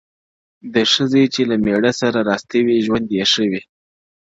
د 0.73 0.75
ښځي 0.93 1.23
چې 1.33 1.41
له 1.49 1.55
مېړه 1.65 1.91
سره 2.01 2.19
راستي 2.29 2.59
وي، 2.65 2.77
ژوند 2.85 3.07
یې 3.17 3.25
ښه 3.31 3.43
وي- 3.51 3.61